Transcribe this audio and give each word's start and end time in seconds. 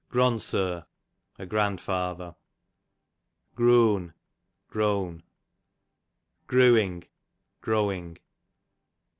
Gronsur, 0.09 0.87
a 1.37 1.45
grandfather. 1.45 2.35
Groon, 3.55 4.15
grown. 4.67 5.21
Grooing, 6.47 7.03
growing. 7.61 8.17